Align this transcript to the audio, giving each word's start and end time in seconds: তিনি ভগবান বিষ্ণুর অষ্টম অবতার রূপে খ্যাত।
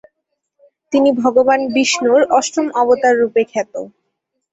তিনি 0.93 1.09
ভগবান 1.21 1.59
বিষ্ণুর 1.75 2.21
অষ্টম 2.37 2.67
অবতার 2.81 3.13
রূপে 3.21 3.41
খ্যাত। 3.51 3.73